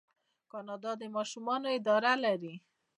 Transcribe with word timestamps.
کاناډا 0.51 0.91
د 1.01 1.03
ماشومانو 1.15 1.67
اداره 1.79 2.13
لري. 2.25 2.55